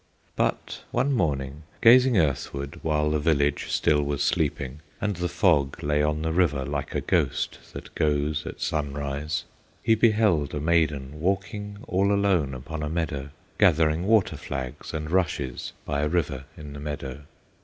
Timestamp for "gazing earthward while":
1.79-3.11